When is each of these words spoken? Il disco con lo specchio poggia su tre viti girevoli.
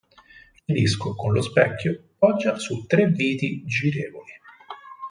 Il 0.67 0.73
disco 0.73 1.13
con 1.13 1.31
lo 1.31 1.43
specchio 1.43 2.15
poggia 2.17 2.57
su 2.57 2.87
tre 2.87 3.05
viti 3.09 3.63
girevoli. 3.67 4.31